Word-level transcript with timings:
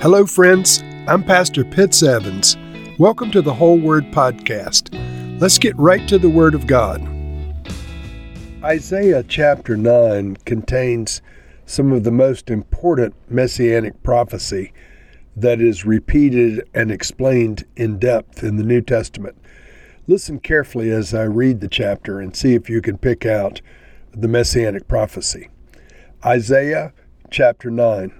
Hello, 0.00 0.24
friends. 0.24 0.82
I'm 1.06 1.22
Pastor 1.22 1.62
Pitts 1.62 2.02
Evans. 2.02 2.56
Welcome 2.98 3.30
to 3.32 3.42
the 3.42 3.52
Whole 3.52 3.78
Word 3.78 4.04
Podcast. 4.04 4.88
Let's 5.38 5.58
get 5.58 5.76
right 5.76 6.08
to 6.08 6.18
the 6.18 6.30
Word 6.30 6.54
of 6.54 6.66
God. 6.66 7.06
Isaiah 8.64 9.22
chapter 9.22 9.76
9 9.76 10.38
contains 10.46 11.20
some 11.66 11.92
of 11.92 12.04
the 12.04 12.10
most 12.10 12.48
important 12.48 13.14
messianic 13.28 14.02
prophecy 14.02 14.72
that 15.36 15.60
is 15.60 15.84
repeated 15.84 16.66
and 16.72 16.90
explained 16.90 17.66
in 17.76 17.98
depth 17.98 18.42
in 18.42 18.56
the 18.56 18.64
New 18.64 18.80
Testament. 18.80 19.36
Listen 20.06 20.40
carefully 20.40 20.90
as 20.90 21.12
I 21.12 21.24
read 21.24 21.60
the 21.60 21.68
chapter 21.68 22.20
and 22.20 22.34
see 22.34 22.54
if 22.54 22.70
you 22.70 22.80
can 22.80 22.96
pick 22.96 23.26
out 23.26 23.60
the 24.12 24.28
messianic 24.28 24.88
prophecy. 24.88 25.50
Isaiah 26.24 26.94
chapter 27.30 27.70
9. 27.70 28.19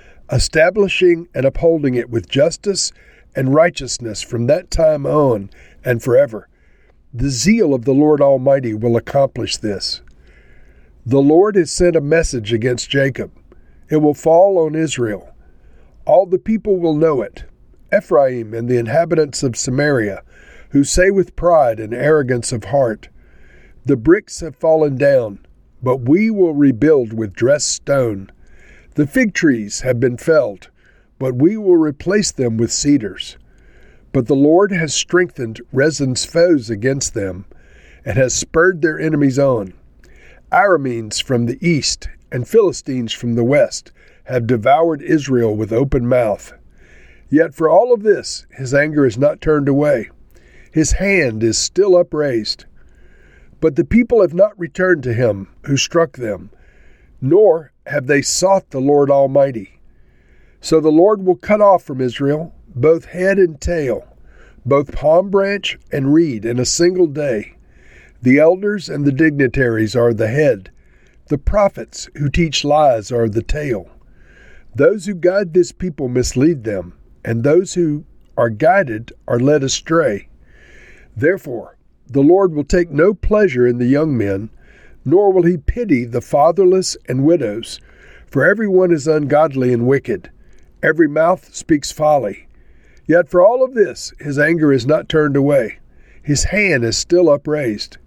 establishing 0.31 1.27
and 1.33 1.45
upholding 1.45 1.95
it 1.95 2.09
with 2.09 2.29
justice 2.29 2.91
and 3.35 3.53
righteousness 3.53 4.21
from 4.21 4.47
that 4.47 4.71
time 4.71 5.05
on 5.05 5.49
and 5.83 6.01
forever. 6.01 6.47
The 7.13 7.29
zeal 7.29 7.73
of 7.73 7.85
the 7.85 7.93
Lord 7.93 8.21
Almighty 8.21 8.73
will 8.73 8.95
accomplish 8.95 9.57
this. 9.57 10.01
The 11.05 11.21
Lord 11.21 11.55
has 11.55 11.71
sent 11.71 11.95
a 11.95 12.01
message 12.01 12.53
against 12.53 12.89
Jacob. 12.89 13.31
It 13.89 13.97
will 13.97 14.13
fall 14.13 14.57
on 14.59 14.75
Israel. 14.75 15.33
All 16.05 16.25
the 16.25 16.39
people 16.39 16.77
will 16.77 16.95
know 16.95 17.21
it. 17.21 17.43
Ephraim 17.95 18.53
and 18.53 18.69
the 18.69 18.77
inhabitants 18.77 19.43
of 19.43 19.57
Samaria, 19.57 20.23
who 20.69 20.85
say 20.85 21.11
with 21.11 21.35
pride 21.35 21.79
and 21.79 21.93
arrogance 21.93 22.53
of 22.53 22.65
heart, 22.65 23.09
The 23.85 23.97
bricks 23.97 24.39
have 24.39 24.55
fallen 24.55 24.95
down, 24.95 25.39
but 25.83 26.07
we 26.07 26.29
will 26.29 26.53
rebuild 26.53 27.11
with 27.11 27.33
dressed 27.33 27.67
stone. 27.67 28.31
The 28.95 29.07
fig 29.07 29.33
trees 29.33 29.81
have 29.81 29.99
been 30.01 30.17
felled, 30.17 30.69
but 31.17 31.35
we 31.35 31.55
will 31.55 31.77
replace 31.77 32.31
them 32.31 32.57
with 32.57 32.73
cedars. 32.73 33.37
But 34.11 34.27
the 34.27 34.35
Lord 34.35 34.73
has 34.73 34.93
strengthened 34.93 35.61
Rezin's 35.71 36.25
foes 36.25 36.69
against 36.69 37.13
them, 37.13 37.45
and 38.03 38.17
has 38.17 38.33
spurred 38.33 38.81
their 38.81 38.99
enemies 38.99 39.39
on. 39.39 39.73
Arameans 40.51 41.23
from 41.23 41.45
the 41.45 41.57
east 41.65 42.09
and 42.31 42.47
Philistines 42.47 43.13
from 43.13 43.35
the 43.35 43.43
west 43.45 43.93
have 44.25 44.47
devoured 44.47 45.01
Israel 45.01 45.55
with 45.55 45.71
open 45.71 46.05
mouth. 46.05 46.53
Yet 47.29 47.53
for 47.55 47.69
all 47.69 47.93
of 47.93 48.03
this, 48.03 48.45
his 48.51 48.73
anger 48.73 49.05
is 49.05 49.17
not 49.17 49.39
turned 49.39 49.69
away. 49.69 50.09
His 50.71 50.93
hand 50.93 51.43
is 51.43 51.57
still 51.57 51.95
upraised. 51.95 52.65
But 53.61 53.77
the 53.77 53.85
people 53.85 54.21
have 54.21 54.33
not 54.33 54.59
returned 54.59 55.03
to 55.03 55.13
him 55.13 55.47
who 55.65 55.77
struck 55.77 56.17
them, 56.17 56.49
nor 57.21 57.70
have 57.87 58.07
they 58.07 58.21
sought 58.21 58.69
the 58.69 58.79
Lord 58.79 59.09
Almighty. 59.09 59.79
So 60.59 60.79
the 60.79 60.89
Lord 60.89 61.25
will 61.25 61.35
cut 61.35 61.61
off 61.61 61.83
from 61.83 62.01
Israel 62.01 62.53
both 62.75 63.05
head 63.05 63.37
and 63.37 63.59
tail, 63.59 64.07
both 64.65 64.91
palm 64.91 65.29
branch 65.29 65.77
and 65.91 66.13
reed 66.13 66.45
in 66.45 66.59
a 66.59 66.65
single 66.65 67.07
day. 67.07 67.55
The 68.21 68.39
elders 68.39 68.87
and 68.87 69.03
the 69.03 69.11
dignitaries 69.11 69.95
are 69.95 70.13
the 70.13 70.27
head, 70.27 70.71
the 71.27 71.37
prophets 71.37 72.09
who 72.15 72.29
teach 72.29 72.63
lies 72.63 73.11
are 73.11 73.27
the 73.27 73.41
tail. 73.41 73.89
Those 74.75 75.05
who 75.05 75.15
guide 75.15 75.53
this 75.53 75.71
people 75.71 76.07
mislead 76.07 76.63
them, 76.63 76.93
and 77.25 77.43
those 77.43 77.73
who 77.73 78.05
are 78.37 78.49
guided 78.49 79.11
are 79.27 79.39
led 79.39 79.63
astray. 79.63 80.27
Therefore, 81.15 81.77
the 82.07 82.21
Lord 82.21 82.53
will 82.53 82.63
take 82.63 82.91
no 82.91 83.13
pleasure 83.13 83.65
in 83.65 83.77
the 83.77 83.85
young 83.85 84.17
men 84.17 84.49
nor 85.03 85.31
will 85.31 85.43
he 85.43 85.57
pity 85.57 86.05
the 86.05 86.21
fatherless 86.21 86.97
and 87.07 87.25
widows. 87.25 87.79
For 88.27 88.45
every 88.45 88.67
one 88.67 88.91
is 88.91 89.07
ungodly 89.07 89.73
and 89.73 89.87
wicked, 89.87 90.29
every 90.81 91.07
mouth 91.07 91.53
speaks 91.53 91.91
folly. 91.91 92.47
Yet 93.07 93.29
for 93.29 93.45
all 93.45 93.63
of 93.63 93.73
this, 93.73 94.13
his 94.19 94.39
anger 94.39 94.71
is 94.71 94.85
not 94.85 95.09
turned 95.09 95.35
away, 95.35 95.79
his 96.23 96.45
hand 96.45 96.83
is 96.85 96.97
still 96.97 97.29
upraised. 97.29 97.97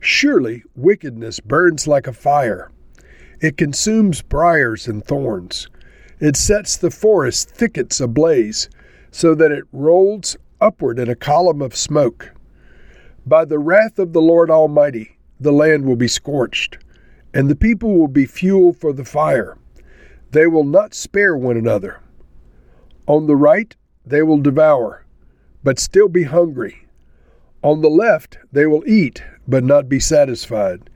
Surely 0.00 0.62
wickedness 0.76 1.40
burns 1.40 1.88
like 1.88 2.06
a 2.06 2.12
fire, 2.12 2.70
it 3.40 3.56
consumes 3.56 4.22
briars 4.22 4.88
and 4.88 5.04
thorns. 5.04 5.68
It 6.18 6.36
sets 6.36 6.76
the 6.76 6.90
forest 6.90 7.50
thickets 7.50 8.00
ablaze, 8.00 8.68
so 9.12 9.34
that 9.36 9.52
it 9.52 9.64
rolls 9.72 10.36
upward 10.60 10.98
in 10.98 11.08
a 11.08 11.14
column 11.14 11.62
of 11.62 11.76
smoke. 11.76 12.32
By 13.24 13.44
the 13.44 13.58
wrath 13.58 13.98
of 13.98 14.12
the 14.12 14.20
Lord 14.20 14.50
Almighty, 14.50 15.17
the 15.40 15.52
land 15.52 15.84
will 15.84 15.96
be 15.96 16.08
scorched, 16.08 16.78
and 17.32 17.48
the 17.48 17.56
people 17.56 17.96
will 17.96 18.08
be 18.08 18.26
fuel 18.26 18.72
for 18.72 18.92
the 18.92 19.04
fire. 19.04 19.56
They 20.30 20.46
will 20.46 20.64
not 20.64 20.94
spare 20.94 21.36
one 21.36 21.56
another. 21.56 22.00
On 23.06 23.26
the 23.26 23.36
right, 23.36 23.74
they 24.04 24.22
will 24.22 24.38
devour, 24.38 25.04
but 25.62 25.78
still 25.78 26.08
be 26.08 26.24
hungry. 26.24 26.86
On 27.62 27.80
the 27.80 27.90
left, 27.90 28.38
they 28.52 28.66
will 28.66 28.86
eat, 28.86 29.22
but 29.46 29.64
not 29.64 29.88
be 29.88 30.00
satisfied. 30.00 30.90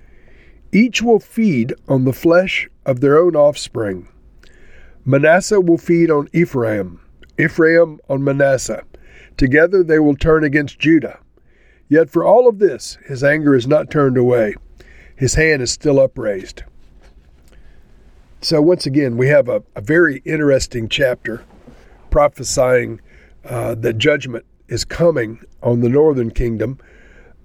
Each 0.72 1.02
will 1.02 1.20
feed 1.20 1.74
on 1.88 2.04
the 2.04 2.12
flesh 2.12 2.68
of 2.86 3.00
their 3.00 3.18
own 3.18 3.36
offspring. 3.36 4.08
Manasseh 5.04 5.60
will 5.60 5.78
feed 5.78 6.10
on 6.10 6.28
Ephraim, 6.32 7.00
Ephraim 7.38 8.00
on 8.08 8.22
Manasseh. 8.22 8.84
Together 9.36 9.82
they 9.82 9.98
will 9.98 10.14
turn 10.14 10.44
against 10.44 10.78
Judah. 10.78 11.18
Yet 11.92 12.08
for 12.08 12.24
all 12.24 12.48
of 12.48 12.58
this, 12.58 12.96
his 13.04 13.22
anger 13.22 13.54
is 13.54 13.66
not 13.66 13.90
turned 13.90 14.16
away. 14.16 14.54
His 15.14 15.34
hand 15.34 15.60
is 15.60 15.70
still 15.70 16.00
upraised. 16.00 16.62
So, 18.40 18.62
once 18.62 18.86
again, 18.86 19.18
we 19.18 19.28
have 19.28 19.46
a, 19.46 19.62
a 19.76 19.82
very 19.82 20.22
interesting 20.24 20.88
chapter 20.88 21.44
prophesying 22.08 23.02
uh, 23.44 23.74
that 23.74 23.98
judgment 23.98 24.46
is 24.68 24.86
coming 24.86 25.44
on 25.62 25.80
the 25.80 25.90
northern 25.90 26.30
kingdom, 26.30 26.78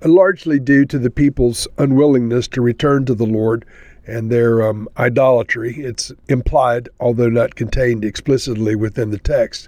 largely 0.05 0.61
due 0.61 0.85
to 0.85 0.97
the 0.97 1.11
people's 1.11 1.67
unwillingness 1.77 2.47
to 2.47 2.61
return 2.61 3.03
to 3.03 3.15
the 3.15 3.25
Lord 3.25 3.65
and 4.05 4.31
their 4.31 4.65
um, 4.65 4.87
idolatry. 4.95 5.75
It's 5.75 6.13
implied, 6.29 6.87
although 7.01 7.27
not 7.27 7.55
contained 7.55 8.05
explicitly 8.05 8.75
within 8.75 9.09
the 9.09 9.19
text. 9.19 9.67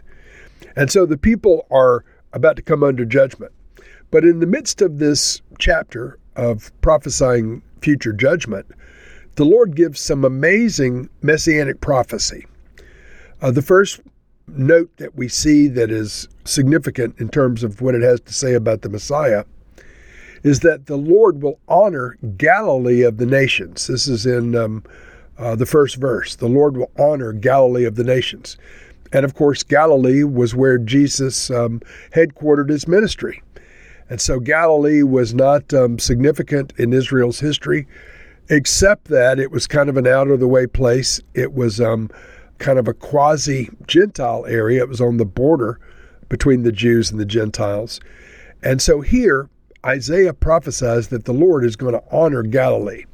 And 0.77 0.89
so 0.89 1.05
the 1.05 1.17
people 1.17 1.67
are 1.69 2.05
about 2.31 2.55
to 2.55 2.61
come 2.61 2.81
under 2.81 3.03
judgment. 3.03 3.51
But 4.11 4.25
in 4.25 4.39
the 4.39 4.47
midst 4.47 4.81
of 4.81 4.99
this 4.99 5.41
chapter 5.59 6.17
of 6.35 6.71
prophesying 6.81 7.61
future 7.81 8.13
judgment, 8.13 8.65
the 9.35 9.45
Lord 9.45 9.75
gives 9.75 9.99
some 9.99 10.25
amazing 10.25 11.09
messianic 11.21 11.79
prophecy. 11.81 12.45
Uh, 13.41 13.51
the 13.51 13.61
first 13.61 14.01
note 14.47 14.89
that 14.97 15.15
we 15.15 15.27
see 15.27 15.67
that 15.67 15.91
is 15.91 16.27
significant 16.43 17.15
in 17.19 17.29
terms 17.29 17.63
of 17.63 17.81
what 17.81 17.95
it 17.95 18.01
has 18.01 18.19
to 18.21 18.33
say 18.33 18.53
about 18.53 18.81
the 18.81 18.89
Messiah 18.89 19.45
is 20.43 20.61
that 20.61 20.87
the 20.87 20.97
Lord 20.97 21.41
will 21.41 21.59
honor 21.67 22.17
Galilee 22.37 23.03
of 23.03 23.17
the 23.17 23.25
nations. 23.25 23.87
This 23.87 24.07
is 24.07 24.25
in 24.25 24.55
um, 24.55 24.83
uh, 25.37 25.55
the 25.55 25.65
first 25.65 25.97
verse. 25.97 26.35
The 26.35 26.47
Lord 26.47 26.77
will 26.77 26.91
honor 26.97 27.33
Galilee 27.33 27.85
of 27.85 27.95
the 27.95 28.03
nations. 28.03 28.57
And 29.11 29.25
of 29.25 29.35
course, 29.35 29.63
Galilee 29.63 30.23
was 30.23 30.55
where 30.55 30.77
Jesus 30.77 31.49
um, 31.49 31.81
headquartered 32.13 32.69
his 32.69 32.87
ministry. 32.87 33.41
And 34.09 34.19
so 34.19 34.39
Galilee 34.39 35.03
was 35.03 35.33
not 35.33 35.73
um, 35.73 35.99
significant 35.99 36.73
in 36.77 36.93
Israel's 36.93 37.39
history, 37.39 37.87
except 38.49 39.05
that 39.05 39.39
it 39.39 39.51
was 39.51 39.67
kind 39.67 39.89
of 39.89 39.97
an 39.97 40.07
out 40.07 40.29
of 40.29 40.39
the 40.39 40.47
way 40.47 40.65
place. 40.65 41.21
It 41.35 41.53
was 41.53 41.79
um, 41.79 42.09
kind 42.57 42.79
of 42.79 42.87
a 42.87 42.93
quasi 42.93 43.69
Gentile 43.87 44.45
area, 44.47 44.81
it 44.81 44.89
was 44.89 45.01
on 45.01 45.17
the 45.17 45.25
border 45.25 45.79
between 46.27 46.63
the 46.63 46.71
Jews 46.71 47.11
and 47.11 47.19
the 47.19 47.25
Gentiles. 47.25 47.99
And 48.61 48.81
so 48.81 49.01
here, 49.01 49.49
Isaiah 49.85 50.33
prophesies 50.33 51.07
that 51.07 51.25
the 51.25 51.33
Lord 51.33 51.63
is 51.63 51.75
going 51.75 51.93
to 51.93 52.03
honor 52.11 52.43
Galilee. 52.43 53.05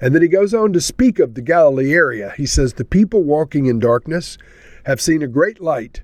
And 0.00 0.14
then 0.14 0.22
he 0.22 0.28
goes 0.28 0.54
on 0.54 0.72
to 0.74 0.80
speak 0.80 1.18
of 1.18 1.34
the 1.34 1.42
Galilee 1.42 1.92
area. 1.92 2.32
He 2.36 2.46
says, 2.46 2.74
The 2.74 2.84
people 2.84 3.24
walking 3.24 3.66
in 3.66 3.80
darkness 3.80 4.38
have 4.84 5.00
seen 5.00 5.22
a 5.22 5.26
great 5.26 5.60
light. 5.60 6.02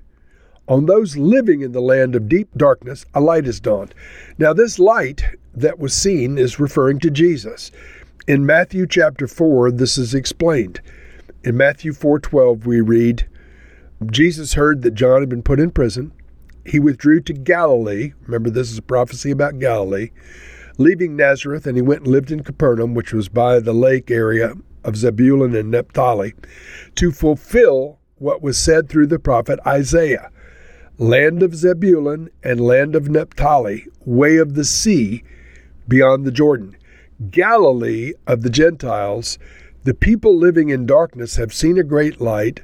On 0.67 0.87
those 0.87 1.15
living 1.15 1.61
in 1.61 1.73
the 1.73 1.81
land 1.81 2.15
of 2.15 2.27
deep 2.27 2.49
darkness, 2.57 3.05
a 3.13 3.21
light 3.21 3.45
is 3.45 3.59
dawned. 3.59 3.93
Now, 4.39 4.51
this 4.51 4.79
light 4.79 5.23
that 5.53 5.77
was 5.77 5.93
seen 5.93 6.39
is 6.39 6.59
referring 6.59 6.99
to 7.01 7.11
Jesus. 7.11 7.71
In 8.27 8.47
Matthew 8.47 8.87
chapter 8.87 9.27
4, 9.27 9.69
this 9.69 9.99
is 9.99 10.15
explained. 10.15 10.81
In 11.43 11.55
Matthew 11.55 11.93
4:12 11.93 12.65
we 12.65 12.81
read, 12.81 13.27
Jesus 14.07 14.55
heard 14.55 14.81
that 14.81 14.95
John 14.95 15.19
had 15.19 15.29
been 15.29 15.43
put 15.43 15.59
in 15.59 15.69
prison. 15.69 16.11
He 16.65 16.79
withdrew 16.79 17.21
to 17.21 17.33
Galilee. 17.33 18.13
Remember 18.25 18.49
this 18.49 18.71
is 18.71 18.79
a 18.79 18.81
prophecy 18.81 19.29
about 19.29 19.59
Galilee. 19.59 20.09
Leaving 20.79 21.15
Nazareth 21.15 21.67
and 21.67 21.77
he 21.77 21.83
went 21.83 22.01
and 22.01 22.11
lived 22.11 22.31
in 22.31 22.41
Capernaum, 22.41 22.95
which 22.95 23.13
was 23.13 23.29
by 23.29 23.59
the 23.59 23.73
lake 23.73 24.09
area 24.09 24.55
of 24.83 24.97
Zebulun 24.97 25.55
and 25.55 25.69
Naphtali, 25.69 26.33
to 26.95 27.11
fulfill 27.11 27.99
what 28.17 28.41
was 28.41 28.57
said 28.57 28.89
through 28.89 29.07
the 29.07 29.19
prophet 29.19 29.59
Isaiah 29.67 30.31
land 30.97 31.43
of 31.43 31.55
Zebulun 31.55 32.29
and 32.43 32.59
land 32.61 32.95
of 32.95 33.09
Naphtali, 33.09 33.87
way 34.05 34.37
of 34.37 34.53
the 34.53 34.63
sea 34.63 35.23
beyond 35.87 36.25
the 36.25 36.31
Jordan. 36.31 36.77
Galilee 37.31 38.13
of 38.27 38.41
the 38.41 38.49
Gentiles, 38.49 39.37
the 39.83 39.93
people 39.93 40.37
living 40.37 40.69
in 40.69 40.85
darkness 40.85 41.35
have 41.35 41.53
seen 41.53 41.77
a 41.77 41.83
great 41.83 42.19
light. 42.21 42.61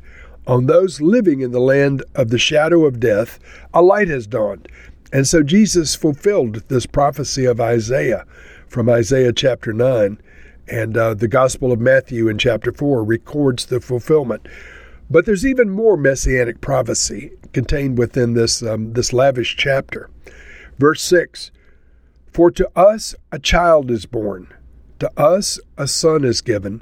On 0.48 0.66
those 0.66 1.02
living 1.02 1.42
in 1.42 1.52
the 1.52 1.60
land 1.60 2.04
of 2.16 2.30
the 2.30 2.40
shadow 2.40 2.86
of 2.86 3.00
death, 3.00 3.38
a 3.74 3.82
light 3.82 4.08
has 4.08 4.28
dawned. 4.28 4.68
And 5.14 5.28
so 5.28 5.44
Jesus 5.44 5.96
fulfilled 5.96 6.64
this 6.68 6.86
prophecy 6.86 7.46
of 7.46 7.60
Isaiah 7.60 8.26
from 8.68 8.90
Isaiah 8.90 9.34
chapter 9.34 9.74
9. 9.74 10.20
And 10.68 10.98
uh, 10.98 11.14
the 11.14 11.28
Gospel 11.28 11.72
of 11.72 11.80
Matthew 11.80 12.30
in 12.30 12.38
chapter 12.38 12.72
4 12.72 13.04
records 13.04 13.66
the 13.66 13.82
fulfillment. 13.82 14.48
But 15.12 15.26
there's 15.26 15.46
even 15.46 15.70
more 15.70 15.98
messianic 15.98 16.62
prophecy 16.62 17.34
contained 17.52 17.98
within 17.98 18.34
this, 18.34 18.64
um, 18.64 18.94
this 18.94 19.12
lavish 19.12 19.58
chapter. 19.58 20.10
Verse 20.80 21.04
6 21.04 21.52
For 22.32 22.50
to 22.52 22.70
us 22.78 23.14
a 23.30 23.38
child 23.38 23.92
is 23.92 24.06
born, 24.06 24.54
to 25.00 25.12
us 25.20 25.60
a 25.78 25.86
son 25.86 26.24
is 26.24 26.40
given, 26.40 26.82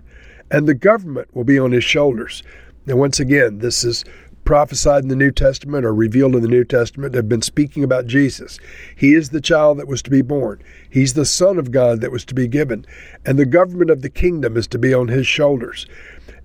and 0.51 0.67
the 0.67 0.75
government 0.75 1.35
will 1.35 1.43
be 1.43 1.57
on 1.57 1.71
his 1.71 1.83
shoulders. 1.83 2.43
Now, 2.85 2.97
once 2.97 3.19
again, 3.19 3.59
this 3.59 3.83
is 3.83 4.05
prophesied 4.49 5.03
in 5.03 5.09
the 5.09 5.15
New 5.15 5.29
Testament 5.29 5.85
or 5.85 5.93
revealed 5.93 6.35
in 6.35 6.41
the 6.41 6.47
New 6.47 6.63
Testament 6.63 7.13
have 7.13 7.29
been 7.29 7.43
speaking 7.43 7.83
about 7.83 8.07
Jesus. 8.07 8.59
He 8.95 9.13
is 9.13 9.29
the 9.29 9.39
child 9.39 9.77
that 9.77 9.87
was 9.87 10.01
to 10.01 10.09
be 10.09 10.23
born. 10.23 10.59
He's 10.89 11.13
the 11.13 11.23
Son 11.23 11.59
of 11.59 11.69
God 11.69 12.01
that 12.01 12.11
was 12.11 12.25
to 12.25 12.33
be 12.33 12.47
given. 12.47 12.83
And 13.23 13.37
the 13.37 13.45
government 13.45 13.91
of 13.91 14.01
the 14.01 14.09
kingdom 14.09 14.57
is 14.57 14.65
to 14.69 14.79
be 14.79 14.91
on 14.91 15.07
his 15.07 15.27
shoulders. 15.27 15.85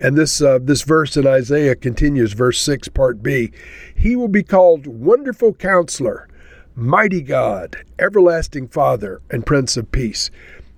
And 0.01 0.19
this 0.19 0.43
uh, 0.43 0.59
this 0.61 0.83
verse 0.83 1.17
in 1.17 1.27
Isaiah 1.27 1.75
continues, 1.75 2.35
verse 2.35 2.61
six, 2.61 2.89
part 2.89 3.23
B. 3.23 3.53
He 3.97 4.17
will 4.17 4.29
be 4.29 4.43
called 4.43 4.87
Wonderful 4.87 5.55
Counselor, 5.55 6.29
Mighty 6.75 7.23
God, 7.23 7.87
Everlasting 7.99 8.69
Father, 8.69 9.23
and 9.31 9.47
Prince 9.47 9.79
of 9.79 9.91
Peace. 9.93 10.31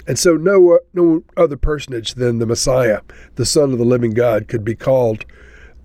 And 0.07 0.17
so, 0.17 0.37
no 0.37 0.75
uh, 0.75 0.79
no 0.95 1.25
other 1.37 1.57
personage 1.57 2.15
than 2.15 2.39
the 2.39 2.47
Messiah, 2.47 3.01
the 3.35 3.45
Son 3.45 3.73
of 3.73 3.79
the 3.79 3.85
Living 3.85 4.13
God, 4.13 4.47
could 4.47 4.65
be 4.65 4.77
called 4.77 5.25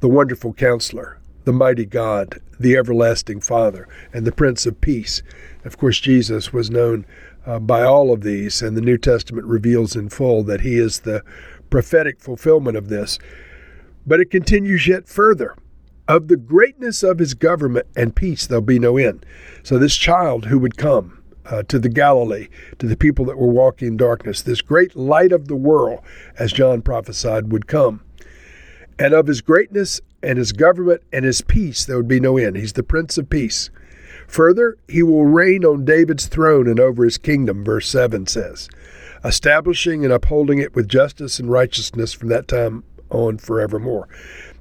the 0.01 0.07
Wonderful 0.07 0.53
Counselor, 0.53 1.17
the 1.43 1.53
Mighty 1.53 1.85
God, 1.85 2.41
the 2.59 2.75
Everlasting 2.75 3.41
Father, 3.41 3.87
and 4.13 4.25
the 4.25 4.31
Prince 4.31 4.65
of 4.65 4.81
Peace. 4.81 5.23
Of 5.65 5.77
course, 5.77 5.99
Jesus 5.99 6.53
was 6.53 6.69
known 6.69 7.05
uh, 7.45 7.59
by 7.59 7.83
all 7.83 8.13
of 8.13 8.21
these, 8.21 8.61
and 8.61 8.77
the 8.77 8.81
New 8.81 8.97
Testament 8.97 9.47
reveals 9.47 9.95
in 9.95 10.09
full 10.09 10.43
that 10.43 10.61
he 10.61 10.77
is 10.77 10.99
the 10.99 11.23
prophetic 11.69 12.19
fulfillment 12.19 12.77
of 12.77 12.89
this. 12.89 13.17
But 14.05 14.19
it 14.19 14.29
continues 14.31 14.87
yet 14.87 15.07
further. 15.07 15.55
Of 16.07 16.27
the 16.27 16.37
greatness 16.37 17.03
of 17.03 17.19
his 17.19 17.33
government 17.33 17.87
and 17.95 18.15
peace, 18.15 18.45
there'll 18.45 18.61
be 18.61 18.79
no 18.79 18.97
end. 18.97 19.25
So, 19.63 19.77
this 19.77 19.95
child 19.95 20.45
who 20.45 20.59
would 20.59 20.75
come 20.75 21.21
uh, 21.45 21.63
to 21.63 21.79
the 21.79 21.89
Galilee, 21.89 22.47
to 22.79 22.87
the 22.87 22.97
people 22.97 23.25
that 23.25 23.37
were 23.37 23.51
walking 23.51 23.89
in 23.89 23.97
darkness, 23.97 24.41
this 24.41 24.61
great 24.61 24.95
light 24.95 25.31
of 25.31 25.47
the 25.47 25.55
world, 25.55 26.01
as 26.37 26.51
John 26.51 26.81
prophesied, 26.81 27.51
would 27.51 27.67
come. 27.67 28.01
And 28.99 29.13
of 29.13 29.27
his 29.27 29.41
greatness 29.41 30.01
and 30.23 30.37
his 30.37 30.51
government 30.51 31.01
and 31.11 31.25
his 31.25 31.41
peace, 31.41 31.85
there 31.85 31.97
would 31.97 32.07
be 32.07 32.19
no 32.19 32.37
end. 32.37 32.55
He's 32.55 32.73
the 32.73 32.83
Prince 32.83 33.17
of 33.17 33.29
Peace. 33.29 33.69
Further, 34.27 34.77
he 34.87 35.03
will 35.03 35.25
reign 35.25 35.65
on 35.65 35.83
David's 35.83 36.27
throne 36.27 36.67
and 36.67 36.79
over 36.79 37.03
his 37.03 37.17
kingdom, 37.17 37.63
verse 37.63 37.87
7 37.89 38.27
says 38.27 38.69
establishing 39.23 40.03
and 40.03 40.11
upholding 40.11 40.57
it 40.57 40.75
with 40.75 40.87
justice 40.87 41.39
and 41.39 41.51
righteousness 41.51 42.11
from 42.11 42.29
that 42.29 42.47
time 42.47 42.83
on 43.11 43.37
forevermore. 43.37 44.07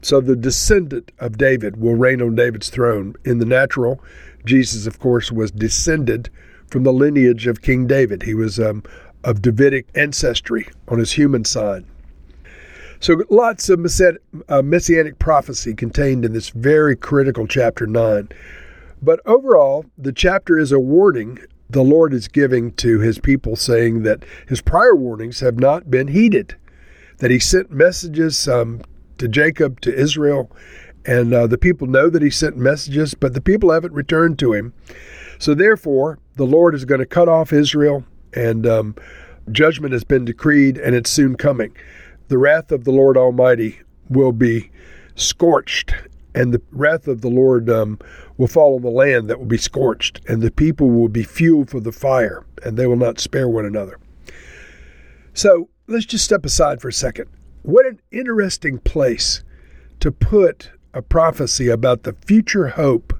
So 0.03 0.21
the 0.21 0.37
descendant 0.37 1.13
of 1.19 1.39
David 1.39 1.81
will 1.81 1.95
reign 1.95 2.21
on 2.21 2.35
David's 2.35 2.71
throne. 2.71 3.15
In 3.25 3.39
the 3.39 3.47
natural, 3.47 4.03
Jesus, 4.45 4.87
of 4.87 4.99
course, 4.99 5.31
was 5.31 5.51
descended 5.51 6.31
from 6.67 6.83
the 6.83 6.93
lineage 6.93 7.47
of 7.47 7.63
King 7.63 7.87
David. 7.87 8.23
He 8.23 8.35
was 8.35 8.59
um, 8.59 8.83
of 9.25 9.43
Davidic 9.43 9.87
ancestry 9.95 10.69
on 10.89 10.99
his 10.99 11.13
human 11.13 11.45
side. 11.45 11.85
So 13.01 13.23
lots 13.31 13.71
of 13.71 13.81
uh, 14.49 14.63
messianic 14.63 15.19
prophecy 15.19 15.75
contained 15.75 16.25
in 16.25 16.35
this 16.35 16.51
very 16.51 16.95
critical 16.95 17.47
chapter 17.47 17.87
9. 17.87 18.29
But 19.01 19.21
overall, 19.25 19.87
the 19.97 20.13
chapter 20.13 20.59
is 20.59 20.71
a 20.71 20.79
warning 20.79 21.39
the 21.71 21.83
Lord 21.83 22.13
is 22.13 22.29
giving 22.29 22.73
to 22.75 22.99
his 22.99 23.19
people, 23.19 23.57
saying 23.57 24.03
that 24.03 24.25
his 24.49 24.61
prior 24.61 24.95
warnings 24.95 25.41
have 25.41 25.59
not 25.59 25.91
been 25.91 26.09
heeded, 26.09 26.57
that 27.19 27.31
he 27.31 27.39
sent 27.39 27.71
messages 27.71 28.49
um, 28.49 28.83
to 29.19 29.29
Jacob, 29.29 29.81
to 29.83 29.95
Israel, 29.95 30.51
and 31.07 31.33
uh, 31.33 31.47
the 31.47 31.57
people 31.57 31.87
know 31.87 32.11
that 32.11 32.23
he 32.23 32.29
sent 32.29 32.57
messages, 32.57 33.15
but 33.15 33.35
the 33.35 33.41
people 33.41 33.71
haven't 33.71 33.95
returned 33.95 34.39
to 34.41 34.53
him. 34.53 34.75
So 35.39 35.55
therefore, 35.55 36.19
the 36.35 36.45
Lord 36.45 36.75
is 36.75 36.85
going 36.85 36.99
to 36.99 37.07
cut 37.07 37.29
off 37.29 37.53
Israel, 37.53 38.05
and 38.35 38.67
um, 38.67 38.97
judgment 39.53 39.93
has 39.93 40.05
been 40.05 40.25
decreed, 40.25 40.77
and 40.77 40.95
it's 40.95 41.11
soon 41.11 41.37
coming. 41.37 41.75
The 42.31 42.39
wrath 42.39 42.71
of 42.71 42.85
the 42.85 42.93
Lord 42.93 43.17
Almighty 43.17 43.81
will 44.09 44.31
be 44.31 44.71
scorched, 45.17 45.93
and 46.33 46.55
the 46.55 46.63
wrath 46.71 47.09
of 47.09 47.23
the 47.23 47.29
Lord 47.29 47.69
um, 47.69 47.99
will 48.37 48.47
fall 48.47 48.77
on 48.77 48.83
the 48.83 48.89
land 48.89 49.29
that 49.29 49.41
will 49.41 49.47
be 49.47 49.59
scorched, 49.59 50.21
and 50.29 50.41
the 50.41 50.53
people 50.53 50.91
will 50.91 51.09
be 51.09 51.25
fuel 51.25 51.65
for 51.67 51.81
the 51.81 51.91
fire, 51.91 52.47
and 52.63 52.77
they 52.77 52.87
will 52.87 52.95
not 52.95 53.19
spare 53.19 53.49
one 53.49 53.65
another. 53.65 53.99
So 55.35 55.71
let's 55.89 56.07
just 56.07 56.25
step 56.25 56.45
aside 56.45 56.81
for 56.81 56.87
a 56.87 56.93
second. 56.93 57.29
What 57.63 57.85
an 57.85 58.01
interesting 58.13 58.79
place 58.79 59.43
to 59.99 60.13
put 60.13 60.71
a 60.95 61.03
prophecy 61.03 61.67
about 61.67 62.05
the 62.05 62.15
future 62.25 62.69
hope 62.69 63.13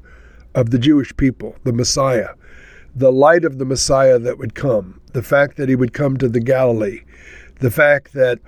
of 0.55 0.71
the 0.71 0.79
Jewish 0.79 1.17
people, 1.17 1.57
the 1.65 1.73
Messiah, 1.73 2.35
the 2.95 3.11
light 3.11 3.45
of 3.45 3.59
the 3.59 3.65
Messiah 3.65 4.21
that 4.21 4.39
would 4.39 4.55
come, 4.55 5.01
the 5.15 5.25
fact 5.25 5.57
that 5.57 5.69
he 5.69 5.75
would 5.75 5.93
come 5.93 6.17
to 6.19 6.29
the 6.29 6.39
Galilee, 6.39 7.01
the 7.59 7.73
fact 7.73 8.13
that 8.13 8.39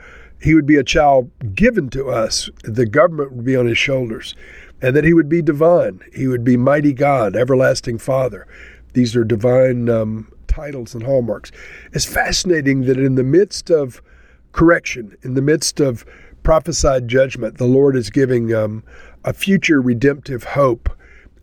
he 0.43 0.55
would 0.55 0.67
be 0.67 0.77
a 0.77 0.85
child 0.85 1.31
given 1.55 1.89
to 1.91 2.09
us. 2.09 2.51
The 2.65 2.87
government 2.87 3.33
would 3.33 3.45
be 3.45 3.57
on 3.57 3.67
his 3.67 3.79
shoulders, 3.79 4.35
and 4.81 4.97
that 4.97 5.05
he 5.05 5.13
would 5.13 5.29
be 5.29 5.41
divine. 5.41 6.01
He 6.15 6.27
would 6.27 6.45
be 6.45 6.57
mighty 6.57 6.93
God, 6.93 7.37
everlasting 7.37 7.99
Father. 7.99 8.47
These 8.93 9.15
are 9.15 9.25
divine 9.25 9.89
um, 9.89 10.33
titles 10.49 10.95
and 10.95 11.05
hallmarks. 11.05 11.53
It's 11.93 12.05
fascinating 12.05 12.83
that 12.83 12.99
in 12.99 13.15
the 13.15 13.23
midst 13.23 13.71
of 13.71 14.03
correction, 14.51 15.17
in 15.23 15.35
the 15.35 15.43
midst 15.43 15.81
of 15.81 16.05
prophesied 16.43 17.09
judgment, 17.09 17.59
the 17.59 17.67
Lord 17.67 17.97
is 17.97 18.11
giving 18.11 18.53
um, 18.53 18.83
a 19.25 19.33
future 19.33 19.81
redemptive 19.81 20.43
hope 20.43 20.91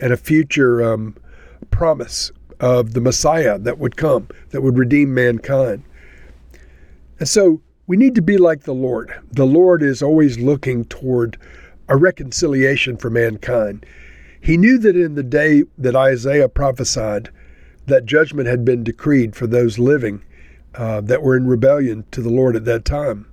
and 0.01 0.11
a 0.11 0.17
future 0.17 0.83
um, 0.83 1.15
promise 1.71 2.31
of 2.59 2.93
the 2.93 3.01
Messiah 3.01 3.57
that 3.59 3.79
would 3.79 3.95
come, 3.95 4.27
that 4.49 4.61
would 4.61 4.77
redeem 4.77 5.13
mankind. 5.13 5.83
And 7.17 7.27
so 7.27 7.61
we 7.89 7.97
need 7.97 8.13
to 8.13 8.21
be 8.21 8.37
like 8.37 8.61
the 8.61 8.71
Lord. 8.71 9.19
The 9.31 9.47
Lord 9.47 9.81
is 9.81 10.03
always 10.03 10.37
looking 10.37 10.85
toward 10.85 11.39
a 11.87 11.97
reconciliation 11.97 12.97
for 12.97 13.09
mankind. 13.09 13.83
He 14.39 14.57
knew 14.57 14.77
that 14.77 14.95
in 14.95 15.15
the 15.15 15.23
day 15.23 15.63
that 15.75 15.95
Isaiah 15.95 16.49
prophesied, 16.49 17.31
that 17.87 18.05
judgment 18.05 18.47
had 18.47 18.63
been 18.63 18.83
decreed 18.83 19.35
for 19.35 19.47
those 19.47 19.79
living 19.79 20.23
uh, 20.75 21.01
that 21.01 21.23
were 21.23 21.35
in 21.35 21.47
rebellion 21.47 22.05
to 22.11 22.21
the 22.21 22.29
Lord 22.29 22.55
at 22.55 22.65
that 22.65 22.85
time. 22.85 23.25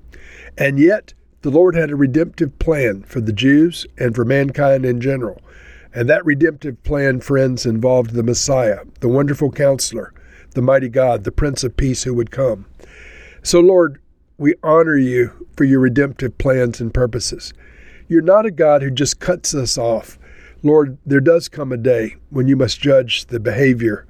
And 0.57 0.79
yet, 0.79 1.13
the 1.43 1.51
Lord 1.51 1.75
had 1.75 1.91
a 1.91 1.97
redemptive 1.97 2.59
plan 2.59 3.03
for 3.03 3.21
the 3.21 3.35
Jews 3.35 3.87
and 3.99 4.15
for 4.15 4.25
mankind 4.25 4.87
in 4.87 5.03
general. 5.03 5.43
And 5.95 6.09
that 6.09 6.25
redemptive 6.25 6.83
plan, 6.83 7.21
friends, 7.21 7.67
involved 7.67 8.13
the 8.13 8.23
Messiah, 8.23 8.85
the 9.01 9.09
wonderful 9.09 9.51
counselor, 9.51 10.15
the 10.53 10.63
mighty 10.63 10.89
God, 10.89 11.25
the 11.25 11.31
Prince 11.31 11.63
of 11.63 11.77
Peace 11.77 12.05
who 12.05 12.15
would 12.15 12.31
come. 12.31 12.65
So, 13.43 13.61
Lord, 13.61 14.01
we 14.39 14.55
honor 14.63 14.97
you 14.97 15.47
for 15.57 15.65
your 15.65 15.81
redemptive 15.81 16.37
plans 16.39 16.81
and 16.81 16.93
purposes. 16.93 17.55
You're 18.09 18.23
not 18.23 18.47
a 18.47 18.51
God 18.51 18.83
who 18.83 18.91
just 18.91 19.19
cuts 19.19 19.55
us 19.55 19.79
off. 19.79 20.19
Lord, 20.63 20.99
there 21.07 21.21
does 21.21 21.49
come 21.49 21.73
a 21.73 21.77
day 21.77 22.17
when 22.31 22.47
you 22.49 22.57
must 22.57 22.81
judge 22.81 23.27
the 23.27 23.41
behavior 23.41 24.07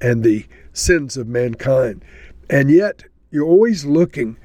and 0.00 0.22
the 0.22 0.46
sins 0.72 1.16
of 1.16 1.26
mankind. 1.26 2.04
And 2.50 2.70
yet, 2.70 3.04
you're 3.30 3.46
always 3.46 3.84
looking 3.84 4.36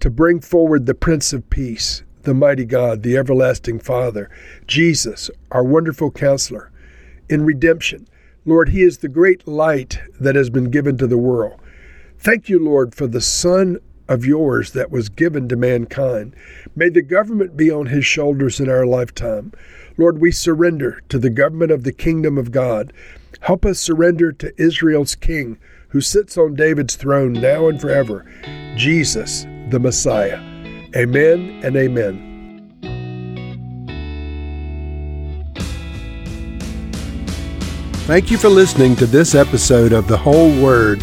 to 0.00 0.10
bring 0.10 0.40
forward 0.40 0.86
the 0.86 0.94
Prince 0.94 1.32
of 1.32 1.48
Peace, 1.50 2.02
the 2.22 2.34
mighty 2.34 2.64
God, 2.64 3.02
the 3.02 3.16
everlasting 3.16 3.80
Father, 3.80 4.30
Jesus, 4.66 5.30
our 5.50 5.64
wonderful 5.64 6.10
counselor, 6.10 6.70
in 7.28 7.44
redemption. 7.44 8.06
Lord, 8.44 8.68
He 8.68 8.82
is 8.82 8.98
the 8.98 9.08
great 9.08 9.48
light 9.48 9.98
that 10.20 10.36
has 10.36 10.50
been 10.50 10.70
given 10.70 10.96
to 10.98 11.06
the 11.06 11.18
world. 11.18 11.60
Thank 12.18 12.48
you, 12.48 12.58
Lord, 12.58 12.94
for 12.94 13.06
the 13.06 13.20
Son 13.20 13.78
of 14.08 14.24
yours 14.24 14.72
that 14.72 14.90
was 14.90 15.08
given 15.08 15.48
to 15.48 15.56
mankind. 15.56 16.34
May 16.74 16.88
the 16.88 17.02
government 17.02 17.56
be 17.56 17.70
on 17.70 17.86
His 17.86 18.04
shoulders 18.04 18.60
in 18.60 18.68
our 18.68 18.86
lifetime. 18.86 19.52
Lord, 19.96 20.20
we 20.20 20.30
surrender 20.30 21.00
to 21.08 21.18
the 21.18 21.30
government 21.30 21.70
of 21.70 21.84
the 21.84 21.92
kingdom 21.92 22.38
of 22.38 22.52
God. 22.52 22.92
Help 23.40 23.64
us 23.64 23.78
surrender 23.78 24.32
to 24.32 24.60
Israel's 24.60 25.14
King, 25.14 25.58
who 25.88 26.00
sits 26.00 26.36
on 26.36 26.54
David's 26.54 26.96
throne 26.96 27.32
now 27.32 27.68
and 27.68 27.80
forever, 27.80 28.26
Jesus, 28.76 29.44
the 29.70 29.78
Messiah. 29.80 30.38
Amen 30.94 31.60
and 31.62 31.76
amen. 31.76 32.26
Thank 38.06 38.30
you 38.30 38.38
for 38.38 38.48
listening 38.48 38.94
to 38.96 39.06
this 39.06 39.34
episode 39.34 39.92
of 39.92 40.06
The 40.06 40.16
Whole 40.16 40.62
Word. 40.62 41.02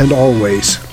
and 0.00 0.12
always. 0.12 0.89